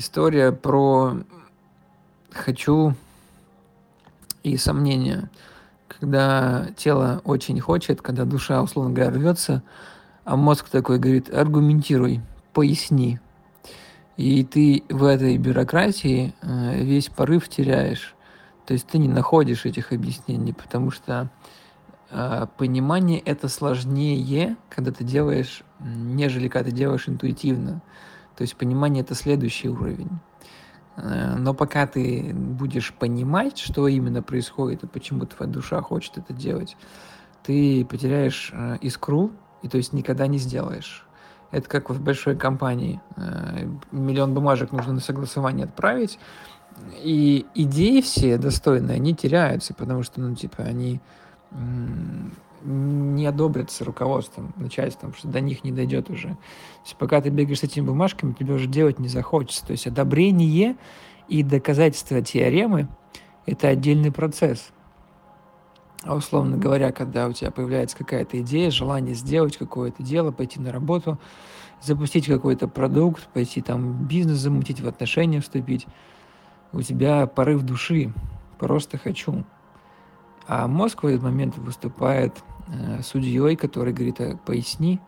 [0.00, 1.18] история про
[2.30, 2.94] хочу
[4.42, 5.30] и сомнения.
[5.88, 9.62] Когда тело очень хочет, когда душа, условно говоря, рвется,
[10.24, 12.22] а мозг такой говорит, аргументируй,
[12.54, 13.20] поясни.
[14.16, 18.14] И ты в этой бюрократии э, весь порыв теряешь.
[18.66, 21.28] То есть ты не находишь этих объяснений, потому что
[22.10, 27.82] э, понимание это сложнее, когда ты делаешь, нежели когда ты делаешь интуитивно.
[28.40, 30.08] То есть понимание это следующий уровень.
[30.96, 36.32] Э, но пока ты будешь понимать, что именно происходит и почему твоя душа хочет это
[36.32, 36.74] делать,
[37.42, 41.06] ты потеряешь э, искру и то есть никогда не сделаешь.
[41.50, 43.02] Это как в большой компании.
[43.18, 46.18] Э, миллион бумажек нужно на согласование отправить,
[46.94, 51.02] и идеи все достойные, они теряются, потому что, ну, типа, они
[52.62, 56.28] не одобрятся руководством, начальством, что до них не дойдет уже.
[56.28, 56.36] То
[56.84, 59.66] есть пока ты бегаешь с этими бумажками, тебе уже делать не захочется.
[59.66, 60.76] То есть одобрение
[61.28, 62.88] и доказательство теоремы–
[63.46, 64.72] это отдельный процесс.
[66.02, 70.72] А условно говоря, когда у тебя появляется какая-то идея, желание сделать какое-то дело, пойти на
[70.72, 71.18] работу,
[71.82, 75.86] запустить какой-то продукт, пойти там бизнес замутить, в отношения вступить,
[76.72, 78.12] у тебя порыв души,
[78.58, 79.44] просто хочу.
[80.46, 82.42] А мозг в этот момент выступает
[83.02, 85.00] судьей, который говорит, а, поясни,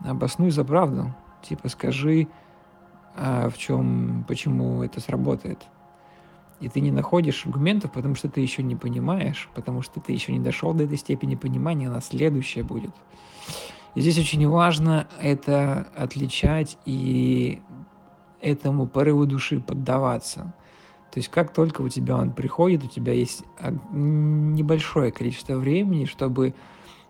[0.00, 2.28] обоснуй за правду, типа скажи,
[3.16, 5.66] а в чем, почему это сработает.
[6.60, 10.32] И ты не находишь аргументов, потому что ты еще не понимаешь, потому что ты еще
[10.32, 12.94] не дошел до этой степени понимания, она следующая будет.
[13.94, 17.60] И здесь очень важно это отличать и
[18.40, 20.52] этому порыву души поддаваться.
[21.10, 23.44] То есть как только у тебя он приходит, у тебя есть
[23.90, 26.54] небольшое количество времени, чтобы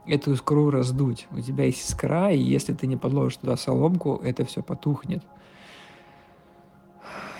[0.06, 1.28] эту искру раздуть.
[1.30, 5.22] У тебя есть искра, и если ты не подложишь туда соломку, это все потухнет.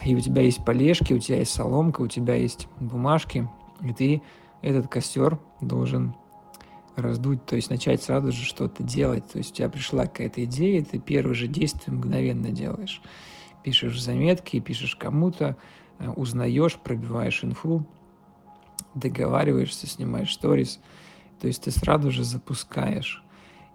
[0.05, 3.49] И у тебя есть полежки, у тебя есть соломка, у тебя есть бумажки,
[3.83, 4.23] и ты
[4.63, 6.15] этот костер должен
[6.97, 9.27] раздуть, то есть начать сразу же что-то делать.
[9.29, 13.01] То есть у тебя пришла какая-то идея, ты первое же действие мгновенно делаешь.
[13.63, 15.57] Пишешь заметки, пишешь кому-то,
[16.17, 17.87] узнаешь, пробиваешь инфу,
[18.95, 20.81] договариваешься, снимаешь сторис,
[21.41, 23.23] то есть ты сразу же запускаешь.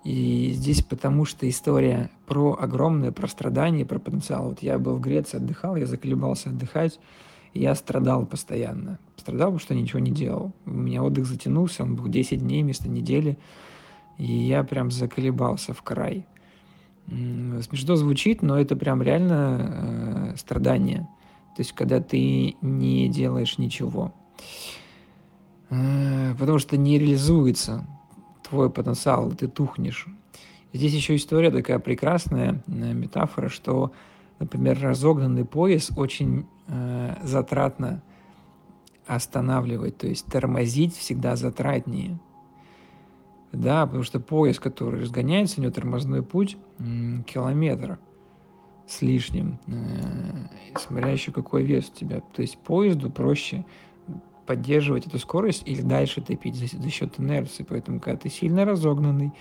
[0.03, 4.49] И здесь потому что история про огромное, про страдание, про потенциал.
[4.49, 6.99] Вот я был в Греции, отдыхал, я заколебался отдыхать,
[7.53, 8.99] и я страдал постоянно.
[9.17, 10.53] Страдал, потому что ничего не делал.
[10.65, 13.39] У меня отдых затянулся, он был 10 дней вместо недели,
[14.19, 16.27] и я прям заколебался в край.
[17.07, 21.07] Смешно звучит, но это прям реально э, страдание.
[21.55, 24.13] То есть, когда ты не делаешь ничего.
[25.69, 27.85] Э, потому что не реализуется
[28.43, 30.05] твой потенциал, ты тухнешь.
[30.73, 33.93] Здесь еще история такая прекрасная, э, метафора, что,
[34.39, 38.03] например, разогнанный пояс очень э, затратно
[39.07, 42.19] останавливать, то есть тормозить всегда затратнее.
[43.53, 47.99] Да, потому что пояс, который разгоняется, у него тормозной путь километр
[48.87, 52.21] с лишним, э, смотря еще какой вес у тебя.
[52.33, 53.65] То есть поезду проще
[54.45, 57.65] поддерживать эту скорость или дальше топить за, за счет инерции.
[57.67, 59.31] Поэтому, когда ты сильно разогнанный,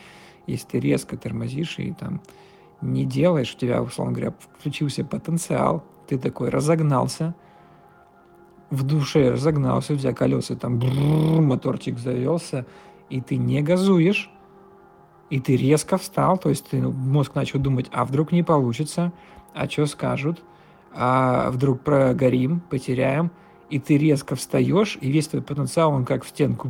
[0.46, 2.22] если ты резко тормозишь и там
[2.80, 7.34] не делаешь, у тебя, условно говоря, включился потенциал, ты такой разогнался,
[8.70, 12.66] в душе разогнался, у тебя колеса там бррр, моторчик завелся,
[13.08, 14.30] и ты не газуешь,
[15.34, 19.12] и ты резко встал, то есть ты, ну, мозг начал думать, а вдруг не получится,
[19.52, 20.40] а что скажут,
[20.92, 23.32] а вдруг прогорим, потеряем,
[23.68, 26.68] и ты резко встаешь, и весь твой потенциал, он как в стенку.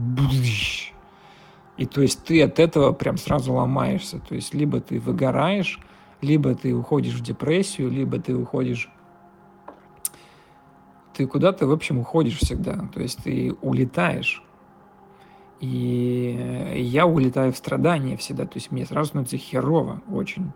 [1.76, 4.18] И то есть ты от этого прям сразу ломаешься.
[4.20, 5.78] То есть либо ты выгораешь,
[6.22, 8.88] либо ты уходишь в депрессию, либо ты уходишь...
[11.12, 12.88] Ты куда-то, в общем, уходишь всегда.
[12.94, 14.42] То есть ты улетаешь.
[15.64, 18.44] И я улетаю в страдания всегда.
[18.44, 20.52] То есть мне сразу становится херово очень.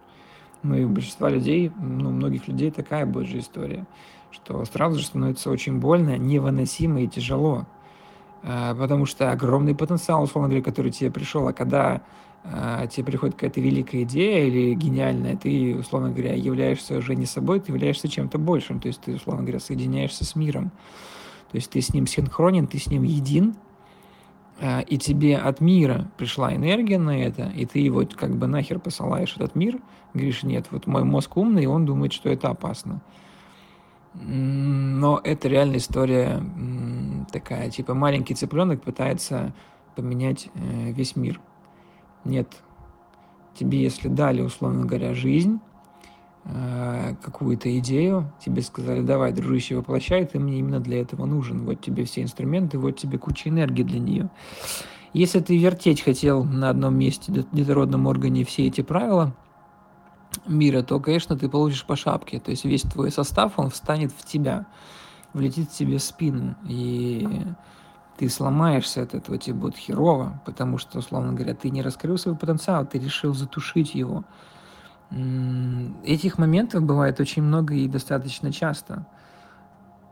[0.62, 3.86] Ну и у большинства людей, ну, у многих людей такая же история,
[4.30, 7.66] что сразу же становится очень больно, невыносимо и тяжело.
[8.42, 12.02] А, потому что огромный потенциал, условно говоря, который тебе пришел, а когда
[12.44, 17.60] а, тебе приходит какая-то великая идея или гениальная, ты, условно говоря, являешься уже не собой,
[17.60, 20.70] ты являешься чем-то большим, то есть ты, условно говоря, соединяешься с миром.
[21.50, 23.54] То есть ты с ним синхронен, ты с ним един,
[24.60, 29.36] и тебе от мира пришла энергия на это, и ты его как бы нахер посылаешь
[29.36, 29.78] этот мир,
[30.14, 33.00] говоришь, нет, вот мой мозг умный, и он думает, что это опасно.
[34.14, 36.42] Но это реальная история
[37.30, 39.52] такая, типа маленький цыпленок пытается
[39.94, 41.40] поменять э, весь мир.
[42.24, 42.56] Нет.
[43.54, 45.60] Тебе, если дали, условно говоря, жизнь,
[46.48, 51.64] э, какую-то идею, тебе сказали, давай, дружище, воплощай, ты мне именно для этого нужен.
[51.64, 54.30] Вот тебе все инструменты, вот тебе куча энергии для нее.
[55.12, 59.34] Если ты вертеть хотел на одном месте детородном органе все эти правила
[60.46, 62.40] мира, то, конечно, ты получишь по шапке.
[62.40, 64.66] То есть весь твой состав, он встанет в тебя,
[65.32, 66.56] влетит тебе в спину.
[66.66, 67.26] И
[68.18, 72.36] ты сломаешься от этого, тебе будет херово, потому что, условно говоря, ты не раскрыл свой
[72.36, 74.24] потенциал, ты решил затушить его.
[75.10, 79.06] Этих моментов бывает очень много и достаточно часто.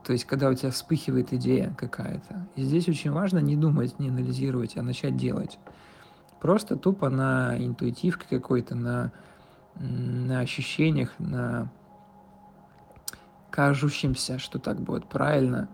[0.04, 2.46] То есть, когда у тебя вспыхивает идея какая-то.
[2.54, 5.58] И здесь очень важно не думать, не анализировать, а начать делать.
[6.40, 9.12] Просто тупо на интуитивке какой-то, на,
[9.75, 11.70] на ощущениях, на
[13.50, 15.69] кажущемся, что так будет правильно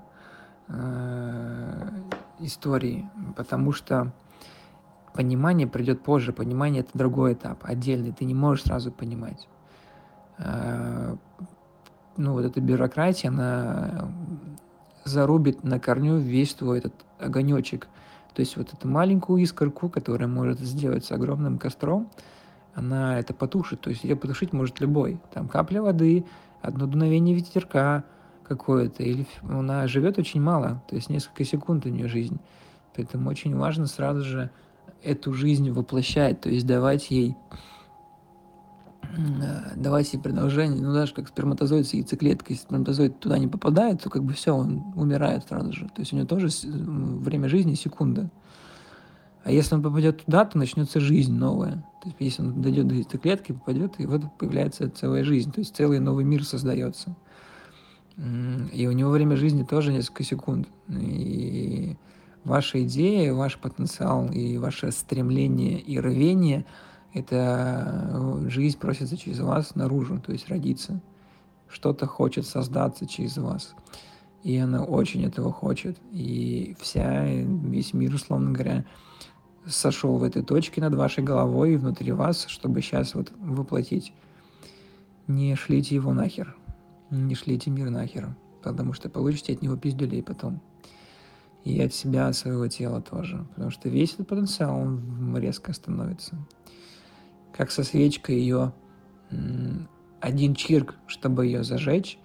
[0.69, 1.88] э,
[2.38, 4.12] истории, потому что
[5.14, 9.48] понимание придет позже, понимание это другой этап, отдельный, ты не можешь сразу понимать.
[10.38, 11.16] Э,
[12.16, 14.10] ну, вот эта бюрократия, она
[15.04, 17.88] зарубит на корню весь твой этот огонечек.
[18.34, 22.10] То есть вот эту маленькую искорку, которая может сделать с огромным костром,
[22.74, 23.80] она это потушит.
[23.80, 25.20] То есть ее потушить может любой.
[25.34, 26.24] Там капля воды,
[26.62, 28.04] одно дуновение ветерка
[28.44, 29.02] какое-то.
[29.02, 30.82] Или она живет очень мало.
[30.88, 32.40] То есть несколько секунд у нее жизнь.
[32.94, 34.50] Поэтому очень важно сразу же
[35.04, 36.40] эту жизнь воплощать.
[36.40, 37.37] То есть давать ей
[39.14, 44.02] Э, давать ей продолжение, ну даже как сперматозоид с яйцеклеткой, если сперматозоид туда не попадает,
[44.02, 45.87] то как бы все, он умирает сразу же.
[45.87, 48.31] То есть у него тоже время жизни секунда.
[49.44, 51.84] А если он попадет туда, то начнется жизнь новая.
[52.02, 55.76] То есть если он дойдет до яйцеклетки, попадет, и вот появляется целая жизнь, то есть
[55.76, 57.14] целый новый мир создается.
[58.16, 60.69] И у него время жизни тоже несколько секунд.
[60.88, 61.96] И
[62.44, 66.64] ваша идея, ваш потенциал и ваше стремление и рвение–
[67.14, 71.00] это э, жизнь просится через вас наружу, то есть родиться.
[71.68, 73.74] Что-то хочет создаться через вас.
[74.42, 75.98] И она очень этого хочет.
[76.10, 78.84] И вся, весь мир, условно говоря,
[79.66, 84.12] сошел в этой точке над вашей головой и внутри вас, чтобы сейчас вот воплотить.
[85.28, 86.56] Не шлите его нахер.
[87.10, 88.34] Не шлите мир нахер.
[88.62, 90.60] Потому что получите от него пиздюлей потом.
[91.64, 93.46] И от себя, от своего тела тоже.
[93.50, 96.36] Потому что весь этот потенциал, он резко становится
[97.52, 98.72] как со свечкой ее
[100.20, 102.18] один чирк, чтобы ее зажечь,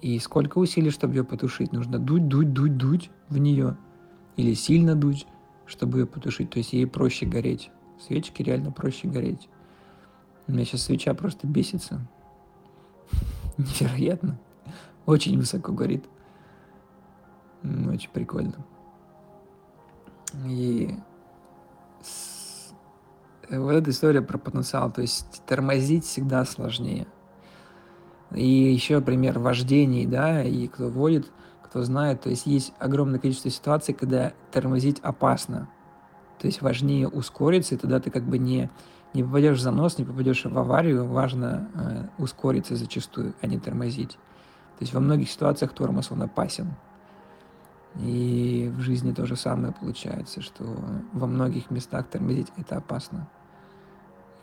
[0.00, 1.72] и сколько усилий, чтобы ее потушить.
[1.72, 3.76] Нужно дуть, дуть, дуть, дуть в нее.
[4.36, 5.26] Или сильно дуть,
[5.66, 6.50] чтобы ее потушить.
[6.50, 7.70] То есть ей проще гореть.
[8.04, 9.48] Свечки реально проще гореть.
[10.48, 12.00] У меня сейчас свеча просто бесится.
[13.58, 14.40] Невероятно.
[15.06, 16.04] Очень высоко горит.
[17.62, 18.54] Очень прикольно.
[20.46, 20.96] И
[23.50, 27.06] вот эта история про потенциал, то есть тормозить всегда сложнее.
[28.34, 31.30] И еще пример вождений, да, и кто водит,
[31.62, 35.68] кто знает, то есть есть огромное количество ситуаций, когда тормозить опасно.
[36.38, 38.70] То есть важнее ускориться, и тогда ты как бы не,
[39.12, 44.12] не попадешь в занос, не попадешь в аварию, важно э, ускориться зачастую, а не тормозить.
[44.12, 46.74] То есть во многих ситуациях тормоз, он опасен.
[48.00, 50.64] И в жизни то же самое получается, что
[51.12, 53.28] во многих местах тормозить это опасно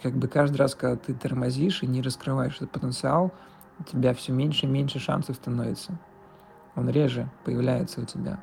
[0.02, 3.34] как бы каждый раз, когда ты тормозишь и не раскрываешь этот потенциал,
[3.80, 5.98] у тебя все меньше и меньше шансов становится.
[6.76, 8.40] Он реже появляется у тебя.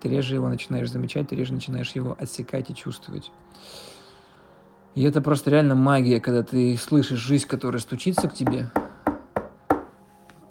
[0.00, 3.30] Ты реже его начинаешь замечать, ты реже начинаешь его отсекать и чувствовать.
[4.94, 8.70] И это просто реально магия, когда ты слышишь жизнь, которая стучится к тебе.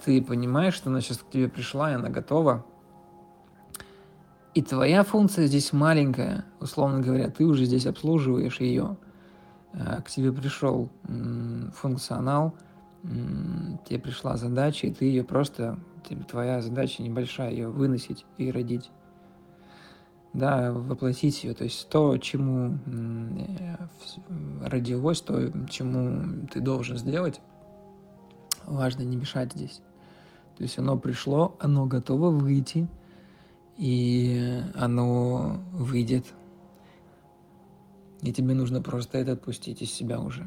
[0.03, 2.65] Ты понимаешь, что она сейчас к тебе пришла, и она готова.
[4.53, 8.97] И твоя функция здесь маленькая, условно говоря, ты уже здесь обслуживаешь ее.
[9.73, 10.89] Э, к тебе пришел
[11.73, 12.53] функционал,
[13.03, 15.77] тебе пришла задача, и ты ее просто,
[16.29, 18.91] твоя задача небольшая, ее выносить и родить.
[20.33, 27.39] Да, воплотить ее, то есть то, чему э, родилось, то, чему ты должен сделать,
[28.65, 29.81] важно не мешать здесь.
[30.57, 32.87] То есть оно пришло, оно готово выйти,
[33.77, 36.25] и оно выйдет
[38.23, 40.43] и тебе нужно просто это отпустить из себя уже.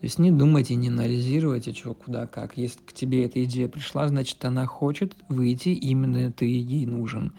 [0.00, 2.56] То есть не думать и не анализировать, что, куда, как.
[2.56, 7.34] Если к тебе эта идея пришла, значит, она хочет выйти, именно ты ей нужен.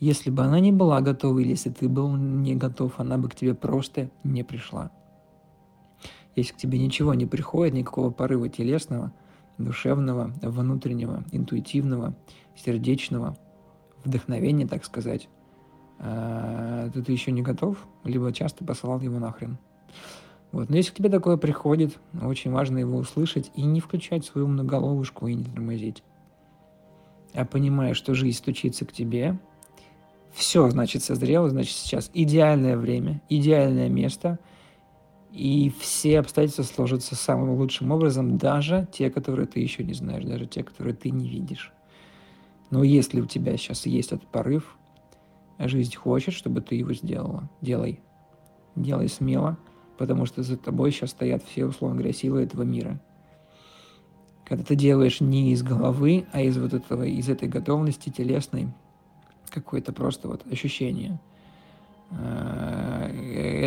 [0.00, 3.34] Если бы она не была готова, или если ты был не готов, она бы к
[3.34, 4.90] тебе просто не пришла.
[6.34, 9.12] Если к тебе ничего не приходит, никакого порыва телесного,
[9.58, 12.16] душевного, внутреннего, интуитивного,
[12.56, 13.36] сердечного,
[14.08, 15.28] вдохновения, так сказать,
[15.98, 19.58] а, то ты еще не готов, либо часто посылал его нахрен.
[20.52, 20.70] Вот.
[20.70, 25.26] Но если к тебе такое приходит, очень важно его услышать и не включать свою многоголовушку
[25.26, 26.02] и не тормозить.
[27.34, 29.38] А понимая, что жизнь стучится к тебе,
[30.32, 34.38] все, значит, созрело, значит, сейчас идеальное время, идеальное место,
[35.32, 40.46] и все обстоятельства сложатся самым лучшим образом, даже те, которые ты еще не знаешь, даже
[40.46, 41.72] те, которые ты не видишь.
[42.70, 44.76] Но если у тебя сейчас есть этот порыв,
[45.58, 48.00] жизнь хочет, чтобы ты его сделала, делай.
[48.76, 49.58] Делай смело,
[49.96, 53.00] потому что за тобой сейчас стоят все, условно говоря, силы этого мира.
[54.44, 58.68] Когда ты делаешь не из головы, а из вот этого, из этой готовности телесной,
[59.50, 61.20] какое-то просто вот ощущение.
[62.10, 63.10] Э,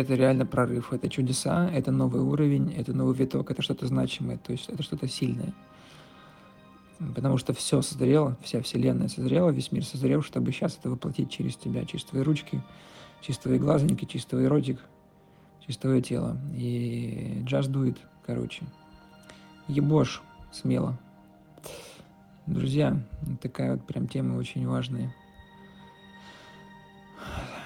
[0.00, 4.52] это реально прорыв, это чудеса, это новый уровень, это новый виток, это что-то значимое, то
[4.52, 5.52] есть это что-то сильное.
[7.14, 11.56] Потому что все созрело, вся вселенная созрела, весь мир созрел, чтобы сейчас это воплотить через
[11.56, 12.62] тебя, через твои ручки,
[13.20, 14.78] через твои глазники, через твой ротик,
[15.60, 16.38] через твое тело.
[16.54, 18.64] И do it, короче.
[19.68, 20.98] Ебошь смело.
[22.46, 23.00] Друзья,
[23.40, 25.14] такая вот прям тема очень важная.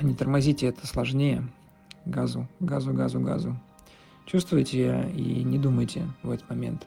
[0.01, 1.49] Не тормозите, это сложнее.
[2.05, 3.57] Газу, газу, газу, газу.
[4.27, 6.87] Чувствуете и не думайте в этот момент.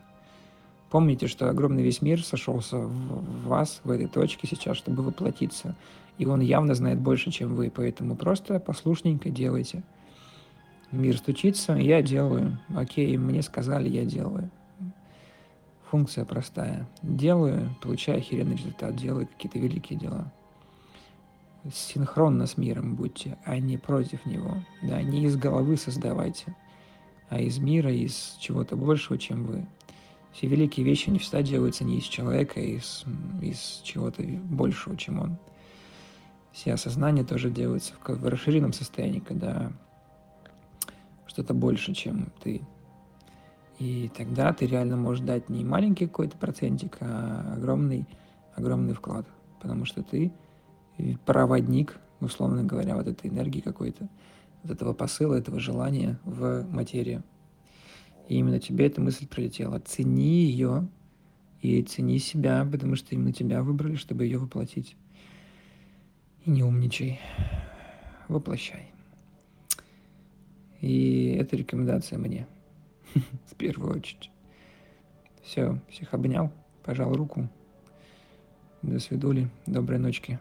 [0.89, 5.75] Помните, что огромный весь мир сошелся в вас, в этой точке сейчас, чтобы воплотиться.
[6.17, 9.83] И он явно знает больше, чем вы, поэтому просто послушненько делайте–
[10.91, 12.57] Мир стучится, я делаю.
[12.75, 14.49] Окей, мне сказали, я делаю.
[15.91, 16.87] Функция простая.
[17.03, 20.31] Делаю, получаю охеренный результат, делаю какие-то великие дела.
[21.71, 24.63] Синхронно с миром будьте, а не против него.
[24.81, 26.55] Да, не из головы создавайте,
[27.29, 29.67] а из мира, из чего-то большего, чем вы.
[30.31, 33.03] Все великие вещи не всегда делаются не из человека, а из,
[33.41, 35.37] из чего-то большего, чем он.
[36.51, 39.71] Все осознания тоже делаются в, в расширенном состоянии, когда
[41.27, 42.61] что-то больше, чем ты.
[43.79, 48.05] И тогда ты реально можешь дать не маленький какой-то процентик, а огромный,
[48.55, 49.25] огромный вклад.
[49.61, 50.31] Потому что ты
[51.25, 54.09] проводник, условно говоря, вот этой энергии какой-то,
[54.63, 57.23] вот этого посыла, этого желания в материю.
[58.29, 59.79] И именно тебе эта мысль прилетела.
[59.79, 60.87] Цени ее
[61.61, 64.95] и цени себя, потому что именно тебя выбрали, чтобы ее воплотить.
[66.45, 67.19] И не умничай.
[68.27, 68.91] Воплощай.
[70.79, 72.47] И это рекомендация мне,
[73.47, 74.29] в первую очередь.
[75.43, 76.51] Все, всех обнял,
[76.83, 77.49] пожал руку.
[78.83, 80.39] До свидули, доброй ночки.